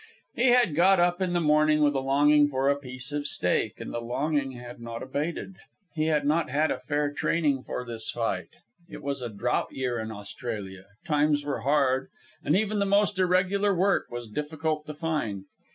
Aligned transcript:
He 0.33 0.47
had 0.47 0.73
got 0.73 0.99
up 0.99 1.21
in 1.21 1.33
the 1.33 1.39
morning 1.39 1.83
with 1.83 1.93
a 1.93 1.99
longing 1.99 2.49
for 2.49 2.69
a 2.69 2.75
piece 2.79 3.11
of 3.11 3.27
steak, 3.27 3.79
and 3.79 3.93
the 3.93 4.01
longing 4.01 4.53
had 4.53 4.79
not 4.79 5.03
abated. 5.03 5.57
He 5.93 6.07
had 6.07 6.25
not 6.25 6.49
had 6.49 6.71
a 6.71 6.79
fair 6.79 7.13
training 7.13 7.61
for 7.61 7.85
this 7.85 8.09
fight. 8.09 8.49
It 8.89 9.03
was 9.03 9.21
a 9.21 9.29
drought 9.29 9.71
year 9.73 9.99
in 9.99 10.09
Australia, 10.11 10.87
times 11.05 11.45
were 11.45 11.59
hard, 11.61 12.09
and 12.43 12.55
even 12.55 12.79
the 12.79 12.85
most 12.87 13.19
irregular 13.19 13.75
work 13.75 14.07
was 14.09 14.27
difficult 14.27 14.87
to 14.87 14.95
find. 14.95 15.43